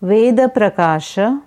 Veda 0.00 0.48
Prakasha 0.48 1.42